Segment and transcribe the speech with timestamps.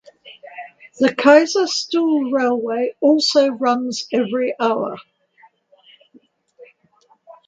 [0.99, 4.97] The Kaiserstuhl Railway also runs every hour.